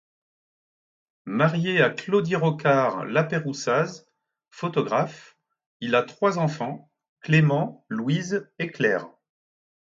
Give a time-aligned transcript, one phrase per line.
[1.27, 4.05] Marié à Claudie Rocard-Laperrousaz,
[4.49, 5.37] photographe,
[5.79, 6.89] il a trois enfants,
[7.19, 9.07] Clément, Louise et Claire.